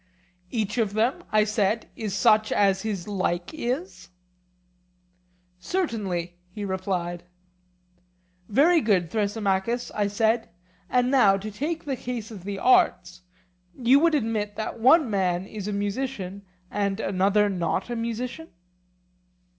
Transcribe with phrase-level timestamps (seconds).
[0.49, 4.09] Each of them, I said, is such as his like is?
[5.59, 7.23] Certainly, he replied.
[8.49, 10.49] Very good, Thrasymachus, I said;
[10.89, 13.21] and now to take the case of the arts:
[13.77, 18.47] you would admit that one man is a musician and another not a musician?